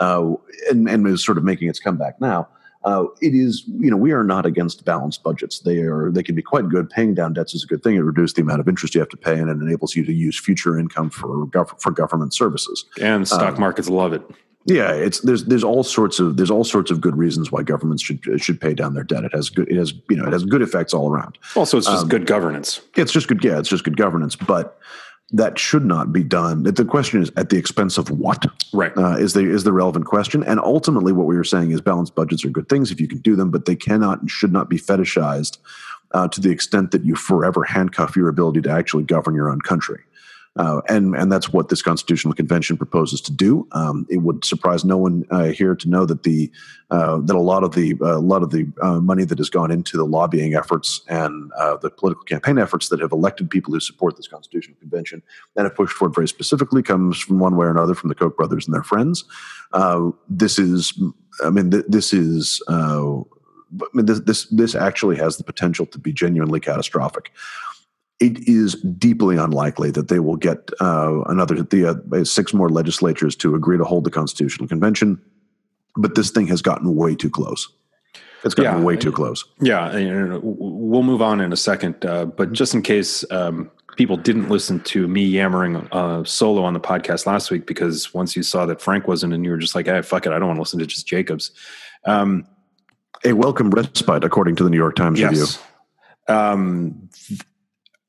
[0.00, 0.32] uh,
[0.68, 2.48] and and was sort of making its comeback now.
[2.84, 5.60] Uh, it is, you know, we are not against balanced budgets.
[5.60, 6.90] They are, they can be quite good.
[6.90, 7.96] Paying down debts is a good thing.
[7.96, 10.12] It reduces the amount of interest you have to pay, and it enables you to
[10.12, 12.84] use future income for gov- for government services.
[13.00, 14.22] And stock um, markets love it.
[14.66, 18.02] Yeah, it's there's there's all sorts of there's all sorts of good reasons why governments
[18.02, 19.24] should should pay down their debt.
[19.24, 21.36] It has good it has you know it has good effects all around.
[21.54, 22.80] Also, it's just um, good governance.
[22.96, 23.44] It's just good.
[23.44, 24.78] Yeah, it's just good governance, but
[25.34, 26.62] that should not be done.
[26.62, 28.46] The question is at the expense of what?
[28.72, 28.96] Right.
[28.96, 30.44] Uh, is the is the relevant question?
[30.44, 33.18] And ultimately, what we were saying is balanced budgets are good things if you can
[33.18, 35.58] do them, but they cannot and should not be fetishized
[36.12, 39.60] uh, to the extent that you forever handcuff your ability to actually govern your own
[39.60, 40.00] country.
[40.56, 43.66] Uh, and and that's what this constitutional convention proposes to do.
[43.72, 46.50] Um, it would surprise no one uh, here to know that the
[46.90, 49.50] uh, that a lot of the uh, a lot of the uh, money that has
[49.50, 53.74] gone into the lobbying efforts and uh, the political campaign efforts that have elected people
[53.74, 55.22] who support this constitutional convention
[55.56, 58.14] and have pushed for it very specifically comes from one way or another from the
[58.14, 59.24] Koch brothers and their friends.
[60.28, 60.96] this is,
[61.44, 62.62] I mean, th- this is.
[62.68, 67.32] I mean, this, this this actually has the potential to be genuinely catastrophic
[68.20, 73.34] it is deeply unlikely that they will get uh, another the uh, six more legislatures
[73.36, 75.20] to agree to hold the constitutional convention.
[75.96, 77.68] But this thing has gotten way too close.
[78.44, 79.44] It's gotten yeah, way too close.
[79.60, 79.90] Yeah,
[80.42, 82.04] we'll move on in a second.
[82.04, 86.74] Uh, but just in case um, people didn't listen to me yammering uh, solo on
[86.74, 89.74] the podcast last week, because once you saw that Frank wasn't, and you were just
[89.74, 91.52] like, "Hey, fuck it, I don't want to listen to just Jacobs."
[92.04, 92.46] Um,
[93.24, 95.30] a welcome respite, according to the New York Times yes.
[95.30, 96.36] review.
[96.36, 97.08] Um,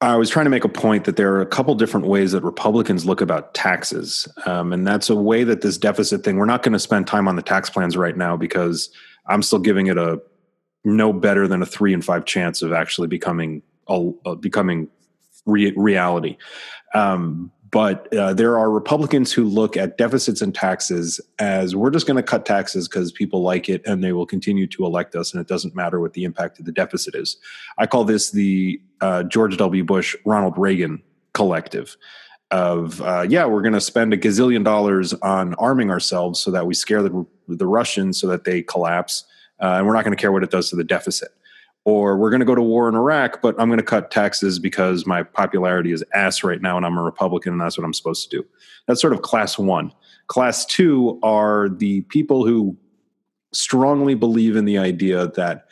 [0.05, 2.43] I was trying to make a point that there are a couple different ways that
[2.43, 4.27] Republicans look about taxes.
[4.45, 7.27] Um, and that's a way that this deficit thing, we're not going to spend time
[7.27, 8.89] on the tax plans right now because
[9.25, 10.21] I'm still giving it a
[10.83, 14.89] no better than a three and five chance of actually becoming a, a becoming
[15.47, 16.37] re- reality.
[16.93, 22.07] Um, but uh, there are Republicans who look at deficits and taxes as we're just
[22.07, 25.33] going to cut taxes because people like it and they will continue to elect us,
[25.33, 27.35] and it doesn't matter what the impact of the deficit is.
[27.77, 29.83] I call this the uh, George W.
[29.83, 31.97] Bush, Ronald Reagan collective
[32.49, 36.65] of uh, yeah, we're going to spend a gazillion dollars on arming ourselves so that
[36.65, 39.25] we scare the the Russians so that they collapse,
[39.61, 41.31] uh, and we're not going to care what it does to the deficit
[41.85, 44.57] or we're going to go to war in Iraq, but I'm going to cut taxes
[44.57, 47.93] because my popularity is ass right now and I'm a Republican and that's what I'm
[47.93, 48.45] supposed to do.
[48.87, 49.93] That's sort of class one.
[50.27, 52.75] Class two are the people who
[53.53, 55.67] strongly believe in the idea that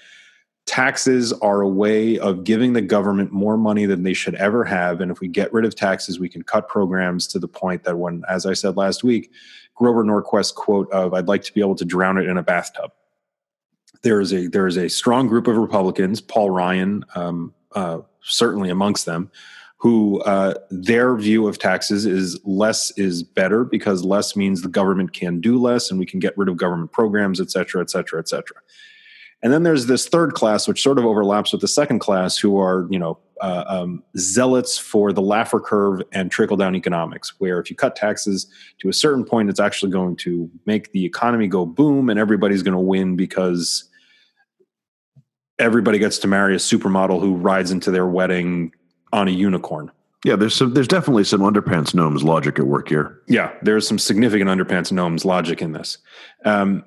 [0.68, 5.02] taxes are a way of giving the government more money than they should ever have.
[5.02, 7.98] And if we get rid of taxes, we can cut programs to the point that
[7.98, 9.32] when, as I said last week,
[9.76, 12.92] Grover Norquist quote of, I'd like to be able to drown it in a bathtub
[14.04, 18.70] there is a there is a strong group of Republicans, Paul Ryan, um, uh, certainly
[18.70, 19.32] amongst them,
[19.78, 25.14] who uh, their view of taxes is less is better because less means the government
[25.14, 28.20] can do less and we can get rid of government programs, et cetera, et cetera,
[28.20, 28.58] et cetera.
[29.42, 32.60] And then there's this third class, which sort of overlaps with the second class, who
[32.60, 37.60] are you know uh, um, zealots for the Laffer curve and trickle down economics, where
[37.60, 38.48] if you cut taxes
[38.80, 42.64] to a certain point, it's actually going to make the economy go boom, and everybody's
[42.64, 43.90] going to win because
[45.60, 48.74] everybody gets to marry a supermodel who rides into their wedding
[49.12, 49.92] on a unicorn.
[50.26, 53.22] Yeah, there's some, there's definitely some underpants gnomes logic at work here.
[53.28, 55.98] Yeah, there's some significant underpants gnomes logic in this.
[56.46, 56.84] Um,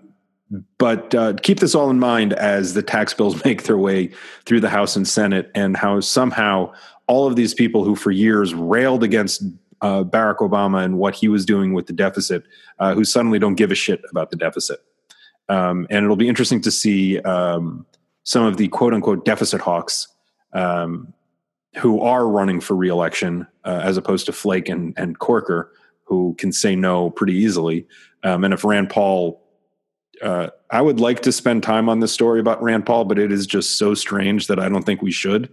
[0.78, 4.10] but uh, keep this all in mind as the tax bills make their way
[4.44, 6.72] through the House and Senate, and how somehow
[7.06, 9.42] all of these people who for years railed against
[9.82, 12.44] uh, Barack Obama and what he was doing with the deficit,
[12.78, 14.80] uh, who suddenly don't give a shit about the deficit.
[15.48, 17.86] Um, and it'll be interesting to see um,
[18.26, 20.08] some of the quote unquote deficit hawks
[20.52, 21.14] um,
[21.76, 26.52] who are running for reelection, uh, as opposed to Flake and, and Corker, who can
[26.52, 27.86] say no pretty easily.
[28.24, 29.40] Um, and if Rand Paul,
[30.20, 33.30] uh, I would like to spend time on this story about Rand Paul, but it
[33.30, 35.48] is just so strange that I don't think we should.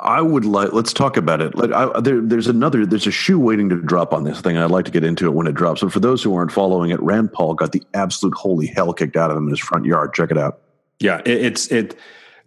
[0.00, 0.72] I would like.
[0.72, 1.54] Let's talk about it.
[1.54, 2.84] Like, I, there, there's another.
[2.84, 4.56] There's a shoe waiting to drop on this thing.
[4.56, 5.82] I'd like to get into it when it drops.
[5.82, 9.16] But for those who aren't following it, Rand Paul got the absolute holy hell kicked
[9.16, 10.12] out of him in his front yard.
[10.12, 10.60] Check it out.
[11.00, 11.98] Yeah, it, it's it.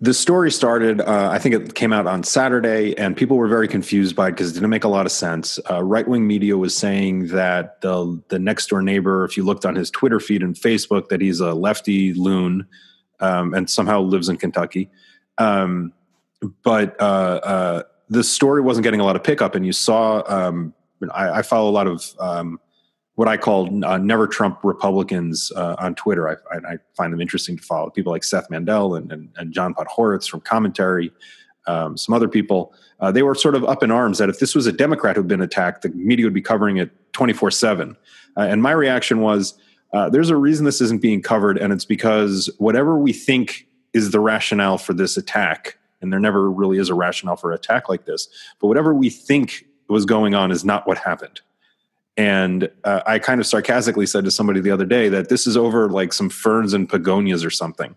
[0.02, 1.02] The story started.
[1.02, 4.32] Uh, I think it came out on Saturday, and people were very confused by it
[4.32, 5.58] because it didn't make a lot of sense.
[5.70, 9.66] Uh, right wing media was saying that the the next door neighbor, if you looked
[9.66, 12.68] on his Twitter feed and Facebook, that he's a lefty loon
[13.20, 14.90] um, and somehow lives in Kentucky.
[15.38, 15.94] Um,
[16.64, 20.24] but uh, uh the story wasn't getting a lot of pickup, and you saw.
[20.28, 20.74] Um,
[21.14, 22.60] I, I, follow a lot of um,
[23.16, 26.30] what I call uh, never Trump Republicans uh, on Twitter.
[26.30, 27.90] I, I, find them interesting to follow.
[27.90, 31.12] People like Seth Mandel and, and, and John Podhoretz from Commentary,
[31.66, 32.74] um, some other people.
[33.00, 35.28] Uh, they were sort of up in arms that if this was a Democrat who'd
[35.28, 37.96] been attacked, the media would be covering it 24 7.
[38.38, 39.58] Uh, and my reaction was
[39.94, 44.12] Uh, there's a reason this isn't being covered, and it's because whatever we think is
[44.12, 47.88] the rationale for this attack, and there never really is a rationale for an attack
[47.88, 48.28] like this,
[48.60, 51.40] but whatever we think was going on is not what happened.
[52.18, 55.58] And uh, I kind of sarcastically said to somebody the other day that this is
[55.58, 57.96] over like some ferns and begonias or something.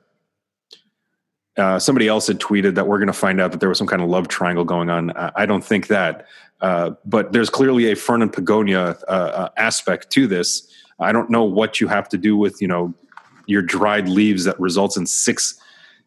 [1.57, 3.87] Uh, somebody else had tweeted that we're going to find out that there was some
[3.87, 5.11] kind of love triangle going on.
[5.11, 6.27] I don't think that,
[6.61, 10.73] uh, but there's clearly a fern and begonia uh, uh, aspect to this.
[11.01, 12.95] I don't know what you have to do with you know
[13.47, 15.61] your dried leaves that results in six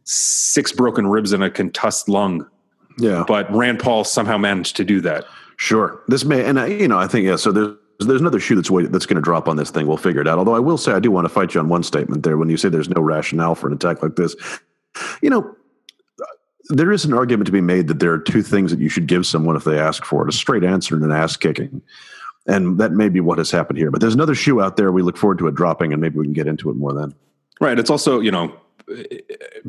[0.04, 2.47] six broken ribs and a contused lung.
[2.97, 5.26] Yeah, but Rand Paul somehow managed to do that.
[5.58, 7.36] Sure, this may, and I, you know, I think yeah.
[7.36, 7.76] So there's
[8.07, 9.87] there's another shoe that's wait, that's going to drop on this thing.
[9.87, 10.37] We'll figure it out.
[10.37, 12.49] Although I will say I do want to fight you on one statement there when
[12.49, 14.35] you say there's no rationale for an attack like this.
[15.21, 15.55] You know,
[16.21, 16.25] uh,
[16.69, 19.07] there is an argument to be made that there are two things that you should
[19.07, 21.81] give someone if they ask for it: a straight answer and an ass kicking.
[22.47, 23.91] And that may be what has happened here.
[23.91, 24.91] But there's another shoe out there.
[24.91, 27.13] We look forward to it dropping, and maybe we can get into it more then.
[27.59, 27.77] Right.
[27.77, 28.55] It's also you know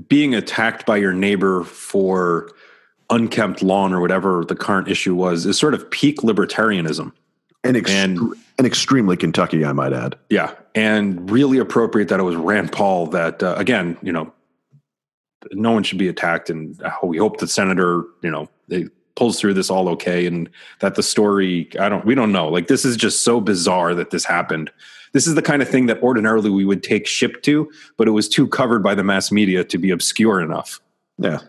[0.08, 2.50] being attacked by your neighbor for
[3.10, 7.12] unkempt lawn or whatever the current issue was is sort of peak libertarianism.
[7.64, 8.18] And, ext- and,
[8.59, 10.16] and extremely Kentucky, I might add.
[10.31, 14.33] Yeah, and really appropriate that it was Rand Paul that, uh, again, you know,
[15.53, 19.55] no one should be attacked, and we hope the senator, you know, they pulls through
[19.55, 20.48] this all okay, and
[20.81, 22.48] that the story, I don't, we don't know.
[22.48, 24.70] Like this is just so bizarre that this happened.
[25.12, 28.12] This is the kind of thing that ordinarily we would take ship to, but it
[28.12, 30.81] was too covered by the mass media to be obscure enough.
[31.18, 31.40] Yeah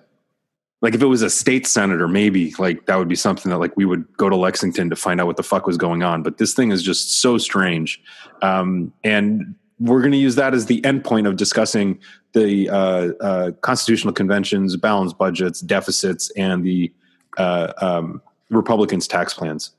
[0.84, 3.76] like if it was a state senator maybe like that would be something that like
[3.78, 6.22] we would go to lexington to find out what the fuck was going on.
[6.22, 8.02] But this thing is just so strange.
[8.42, 12.00] Um, and we're going to use that as the endpoint of discussing
[12.34, 16.92] the uh, uh, constitutional conventions balanced budgets deficits and the
[17.38, 19.72] uh, um, republicans tax plans.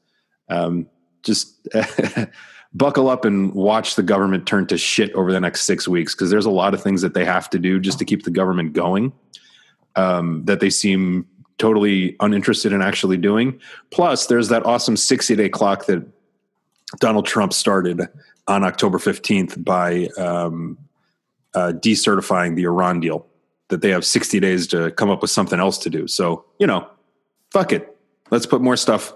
[0.48, 0.86] Um,
[1.22, 1.68] just
[2.74, 6.30] buckle up and watch the government turn to shit over the next six weeks because
[6.30, 8.72] there's a lot of things that they have to do just to keep the government
[8.72, 9.12] going
[9.96, 11.26] um, that they seem
[11.58, 13.60] totally uninterested in actually doing.
[13.90, 16.06] Plus, there's that awesome 60 day clock that
[16.98, 18.02] Donald Trump started
[18.46, 20.78] on October 15th by um,
[21.54, 23.26] uh, decertifying the Iran deal,
[23.68, 26.06] that they have 60 days to come up with something else to do.
[26.06, 26.88] So, you know,
[27.50, 27.96] fuck it.
[28.30, 29.12] Let's put more stuff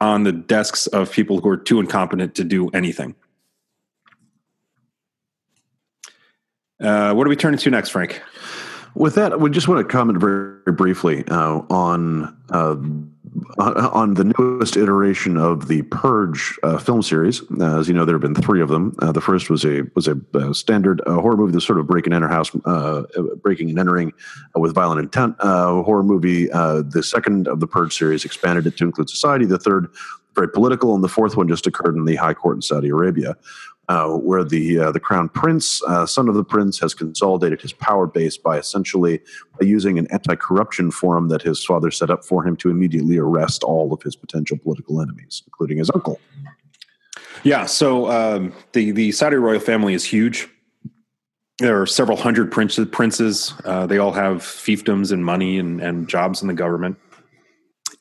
[0.00, 3.14] on the desks of people who are too incompetent to do anything.
[6.80, 8.20] Uh, what are we turning to next, Frank?
[8.94, 12.76] With that, we just want to comment very, briefly uh, on uh,
[13.58, 17.42] on the newest iteration of the Purge uh, film series.
[17.60, 18.94] Uh, as you know, there have been three of them.
[19.00, 21.86] Uh, the first was a was a, a standard uh, horror movie, the sort of
[21.86, 22.50] break and enter house,
[23.42, 24.12] breaking and entering
[24.54, 26.46] with violent intent horror movie.
[26.46, 29.44] the second of the Purge series expanded it to include society.
[29.44, 29.88] The third,
[30.34, 33.36] very political, and the fourth one just occurred in the High Court in Saudi Arabia
[33.88, 37.72] uh, where the uh, the crown prince, uh, son of the prince, has consolidated his
[37.72, 39.20] power base by essentially
[39.60, 43.92] using an anti-corruption forum that his father set up for him to immediately arrest all
[43.92, 46.18] of his potential political enemies, including his uncle.
[47.42, 50.48] Yeah, so um, the the Saudi royal family is huge.
[51.58, 52.88] There are several hundred princes.
[52.88, 53.54] princes.
[53.64, 56.96] Uh, they all have fiefdoms and money and, and jobs in the government.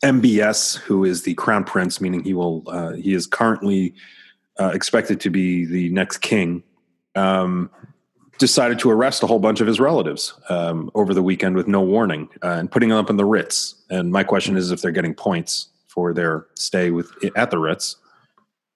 [0.04, 3.94] MBS, who is the crown prince, meaning he will uh, he is currently
[4.60, 6.64] uh, expected to be the next king,
[7.16, 7.70] um,
[8.40, 11.82] decided to arrest a whole bunch of his relatives um, over the weekend with no
[11.82, 13.76] warning uh, and putting them up in the Ritz.
[13.90, 17.98] And my question is if they're getting points for their stay with at the Ritz.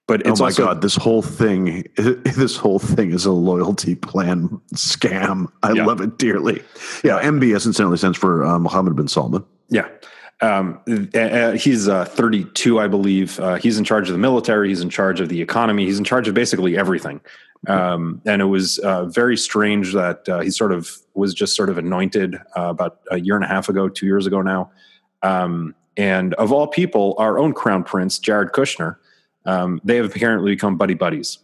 [0.08, 3.32] But oh it's oh my also, god, this whole thing, this whole thing is a
[3.32, 5.52] loyalty plan scam.
[5.64, 5.86] I yeah.
[5.86, 6.64] love it dearly.
[7.04, 9.44] Yeah, MBS incidentally stands for uh, Mohammed bin Salman.
[9.68, 9.88] Yeah,
[10.42, 10.80] um,
[11.16, 13.40] uh, he's uh, 32, I believe.
[13.40, 14.70] Uh, he's in charge of the military.
[14.70, 15.86] He's in charge of the economy.
[15.86, 17.22] He's in charge of basically everything.
[17.68, 21.70] Um, and it was uh, very strange that uh, he sort of was just sort
[21.70, 24.72] of anointed uh, about a year and a half ago, two years ago now.
[25.24, 28.98] Um, and of all people, our own crown prince, Jared Kushner,
[29.46, 31.40] um, they have apparently become buddy buddies.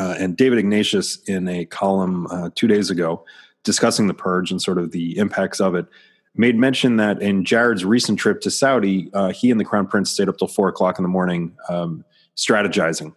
[0.00, 3.24] and David Ignatius, in a column two days ago,
[3.62, 5.86] discussing the purge and sort of the impacts of it,
[6.34, 10.10] made mention that in Jared's recent trip to Saudi, uh, he and the Crown Prince
[10.10, 12.04] stayed up till four o'clock in the morning um,
[12.36, 13.14] strategizing.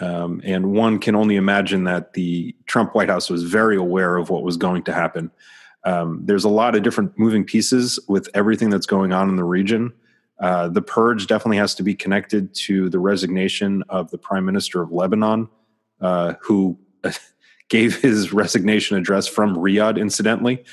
[0.00, 4.30] Um, and one can only imagine that the Trump White House was very aware of
[4.30, 5.30] what was going to happen.
[5.84, 9.44] Um, there's a lot of different moving pieces with everything that's going on in the
[9.44, 9.92] region.
[10.38, 14.80] Uh, the purge definitely has to be connected to the resignation of the prime minister
[14.80, 15.48] of Lebanon,
[16.00, 16.78] uh, who
[17.68, 20.64] gave his resignation address from Riyadh, incidentally.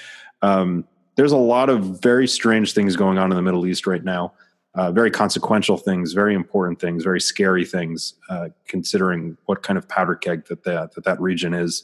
[0.41, 0.85] Um,
[1.17, 4.33] there's a lot of very strange things going on in the Middle East right now.
[4.77, 9.89] uh, very consequential things, very important things, very scary things, uh, considering what kind of
[9.89, 11.83] powder keg that that, that, that region is.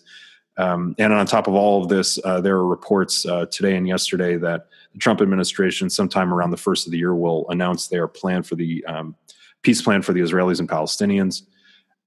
[0.57, 3.87] Um, and on top of all of this, uh, there are reports uh, today and
[3.87, 8.07] yesterday that the Trump administration, sometime around the first of the year, will announce their
[8.07, 9.15] plan for the um,
[9.63, 11.41] peace plan for the Israelis and Palestinians.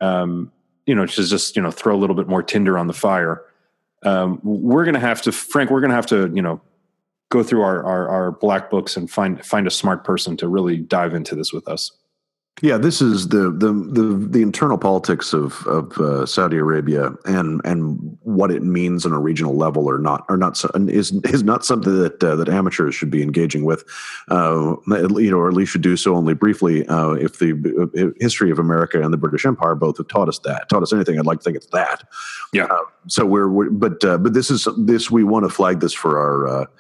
[0.00, 0.52] Um,
[0.86, 3.42] you know, to just you know throw a little bit more tinder on the fire.
[4.04, 5.70] Um, we're going to have to, Frank.
[5.70, 6.60] We're going to have to, you know,
[7.30, 10.76] go through our, our, our black books and find find a smart person to really
[10.76, 11.92] dive into this with us.
[12.62, 17.60] Yeah, this is the the the, the internal politics of of uh, Saudi Arabia and
[17.66, 20.58] and what it means on a regional level or not or not
[20.88, 23.84] is is not something that uh, that amateurs should be engaging with,
[24.30, 26.86] uh, you know, or at least should do so only briefly.
[26.86, 27.52] Uh, if the
[27.94, 30.94] uh, history of America and the British Empire both have taught us that, taught us
[30.94, 32.04] anything, I'd like to think it's that.
[32.54, 32.64] Yeah.
[32.64, 36.18] Uh, so we're, we're but but this is this we want to flag this for
[36.18, 36.70] our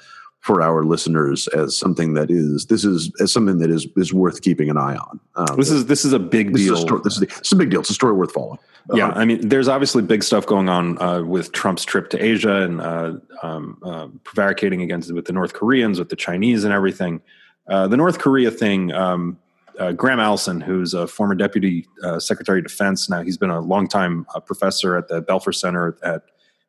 [0.46, 4.42] for our listeners as something that is this is as something that is is worth
[4.42, 5.18] keeping an eye on.
[5.34, 6.74] Um, this is this is a big this deal.
[6.74, 7.80] Is a story, this, is a, this is a big deal.
[7.80, 8.60] It's a story worth following.
[8.94, 12.24] Yeah, uh, I mean, there's obviously big stuff going on uh, with Trump's trip to
[12.24, 16.72] Asia and uh, um, uh, prevaricating against with the North Koreans, with the Chinese, and
[16.72, 17.20] everything.
[17.68, 18.92] Uh, the North Korea thing.
[18.92, 19.38] Um,
[19.80, 21.86] uh, Graham Allison, who's a former deputy
[22.18, 26.22] secretary of defense, now he's been a longtime professor at the Belfer Center at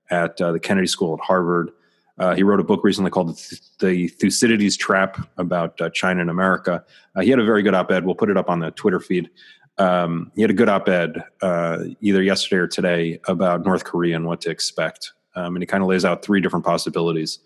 [0.10, 1.72] at the Kennedy School at Harvard.
[2.20, 3.38] Uh, he wrote a book recently called
[3.80, 6.84] The Thucydides Trap about uh, China and America.
[7.16, 8.06] Uh, he had a very good op ed.
[8.06, 9.30] We'll put it up on the Twitter feed.
[9.78, 14.16] Um, he had a good op ed uh, either yesterday or today about North Korea
[14.16, 15.14] and what to expect.
[15.36, 17.40] Um, and he kind of lays out three different possibilities.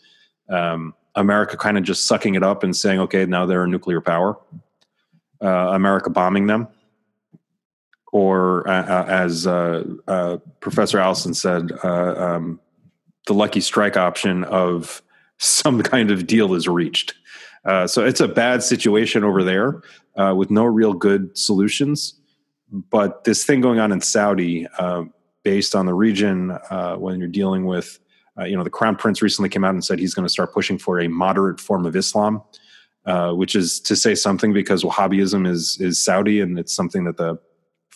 [0.48, 4.00] Um, America kind of just sucking it up and saying, okay, now they're a nuclear
[4.00, 4.38] power.
[5.42, 6.70] Uh, America bombing them.
[8.14, 9.44] Or, uh, as
[10.62, 12.60] Professor Allison said, um,
[13.28, 15.02] the lucky strike option of
[15.38, 17.14] some kind of deal is reached.
[17.66, 19.82] Uh, so it's a bad situation over there
[20.16, 22.16] uh, with no real good solutions.
[22.72, 25.04] But this thing going on in Saudi, uh,
[25.44, 28.00] based on the region, uh, when you're dealing with,
[28.40, 30.54] uh, you know, the crown prince recently came out and said he's going to start
[30.54, 32.42] pushing for a moderate form of Islam,
[33.06, 37.18] uh, which is to say something because Wahhabism is is Saudi and it's something that
[37.18, 37.38] the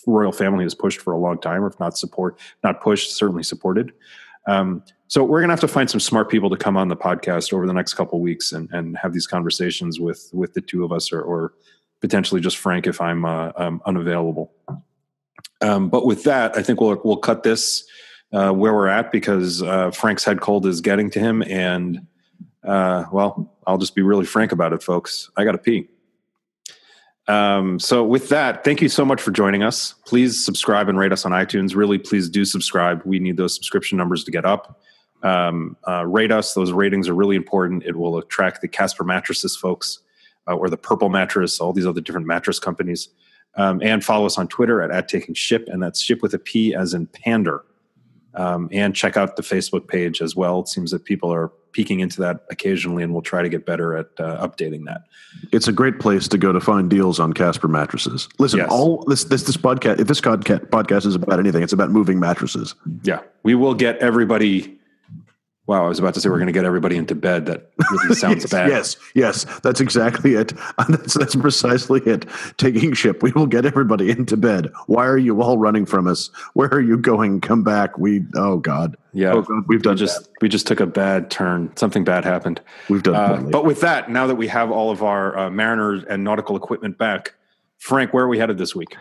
[0.05, 3.43] royal family has pushed for a long time, or if not support, not pushed, certainly
[3.43, 3.93] supported.
[4.47, 6.95] Um, so we're going to have to find some smart people to come on the
[6.95, 10.83] podcast over the next couple weeks and, and have these conversations with with the two
[10.83, 11.53] of us, or, or
[12.01, 14.51] potentially just Frank if I'm, uh, um, unavailable.
[15.61, 17.87] Um, but with that, I think we'll we'll cut this
[18.33, 22.07] uh, where we're at because uh, Frank's head cold is getting to him, and
[22.63, 25.29] uh, well, I'll just be really frank about it, folks.
[25.37, 25.87] I got to pee.
[27.27, 29.95] Um, so with that, thank you so much for joining us.
[30.05, 31.75] Please subscribe and rate us on iTunes.
[31.75, 33.01] Really, please do subscribe.
[33.03, 34.79] We need those subscription numbers to get up.
[35.25, 36.53] Um, uh, rate us.
[36.53, 37.83] Those ratings are really important.
[37.83, 39.99] It will attract the Casper mattresses folks
[40.47, 43.09] uh, or the Purple mattress, all these other different mattress companies.
[43.57, 46.39] Um, and follow us on Twitter at, at taking ship, and that's ship with a
[46.39, 47.63] P as in pander.
[48.35, 50.59] Um, and check out the Facebook page as well.
[50.59, 53.95] It seems that people are peeking into that occasionally, and we'll try to get better
[53.95, 55.03] at uh, updating that.
[55.53, 58.27] It's a great place to go to find deals on Casper mattresses.
[58.37, 58.67] Listen, yes.
[58.69, 60.01] all this this this podcast.
[60.01, 62.75] If this podcast is about anything, it's about moving mattresses.
[63.03, 64.74] Yeah, we will get everybody
[65.67, 67.47] Wow, I was about to say we're going to get everybody into bed.
[67.47, 68.69] That really sounds yes, bad.
[68.69, 70.53] Yes, yes, that's exactly it.
[70.89, 72.25] That's, that's precisely it.
[72.57, 74.71] Taking ship, we will get everybody into bed.
[74.85, 76.29] Why are you all running from us?
[76.53, 77.41] Where are you going?
[77.41, 77.97] Come back.
[77.97, 78.23] We.
[78.35, 78.95] Oh God.
[79.13, 80.23] Yeah, oh God, we've done we just.
[80.23, 80.37] Bad.
[80.41, 81.75] We just took a bad turn.
[81.75, 82.61] Something bad happened.
[82.89, 83.15] We've done.
[83.15, 86.55] Uh, but with that, now that we have all of our uh, mariners and nautical
[86.55, 87.33] equipment back,
[87.79, 88.95] Frank, where are we headed this week?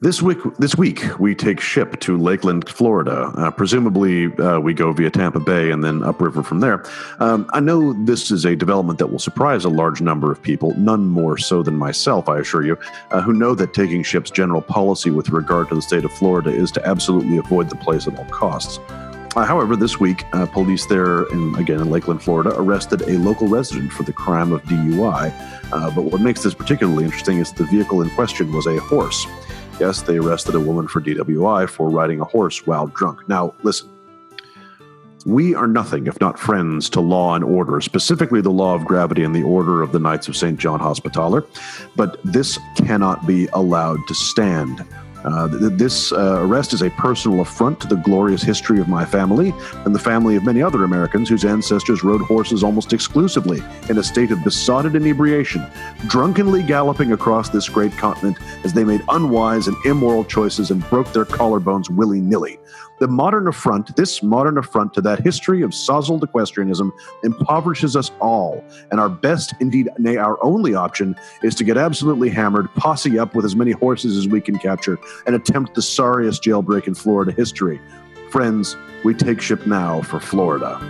[0.00, 3.32] This week, this week we take ship to Lakeland, Florida.
[3.36, 6.84] Uh, presumably, uh, we go via Tampa Bay and then upriver from there.
[7.20, 10.74] Um, I know this is a development that will surprise a large number of people,
[10.76, 12.76] none more so than myself, I assure you,
[13.12, 16.50] uh, who know that taking ship's general policy with regard to the state of Florida
[16.50, 18.80] is to absolutely avoid the place at all costs.
[19.36, 23.46] Uh, however, this week, uh, police there, in, again in Lakeland, Florida, arrested a local
[23.46, 25.32] resident for the crime of DUI.
[25.72, 29.26] Uh, but what makes this particularly interesting is the vehicle in question was a horse.
[29.80, 33.28] Yes, they arrested a woman for DWI for riding a horse while drunk.
[33.28, 33.90] Now, listen.
[35.26, 39.24] We are nothing if not friends to law and order, specifically the law of gravity
[39.24, 40.58] and the order of the Knights of St.
[40.58, 41.44] John Hospitaller,
[41.96, 44.84] but this cannot be allowed to stand.
[45.24, 49.54] Uh, this uh, arrest is a personal affront to the glorious history of my family
[49.84, 54.02] and the family of many other Americans whose ancestors rode horses almost exclusively in a
[54.02, 55.64] state of besotted inebriation,
[56.06, 61.10] drunkenly galloping across this great continent as they made unwise and immoral choices and broke
[61.12, 62.58] their collarbones willy nilly.
[63.04, 66.90] The modern affront, this modern affront to that history of sozzled equestrianism,
[67.22, 72.30] impoverishes us all, and our best, indeed, nay, our only option is to get absolutely
[72.30, 76.42] hammered, posse up with as many horses as we can capture, and attempt the sorriest
[76.42, 77.78] jailbreak in Florida history.
[78.30, 78.74] Friends,
[79.04, 80.80] we take ship now for Florida.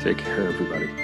[0.00, 1.01] Take care, everybody.